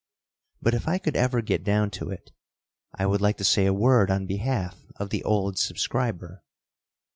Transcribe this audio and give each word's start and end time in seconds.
But 0.63 0.73
if 0.73 0.87
I 0.87 0.97
could 0.97 1.15
ever 1.15 1.43
get 1.43 1.63
down 1.63 1.91
to 1.91 2.09
it, 2.09 2.31
I 2.95 3.05
would 3.05 3.21
like 3.21 3.37
to 3.37 3.43
say 3.43 3.67
a 3.67 3.71
word 3.71 4.09
on 4.09 4.25
behalf 4.25 4.83
of 4.95 5.11
the 5.11 5.23
old 5.23 5.59
subscriber. 5.59 6.43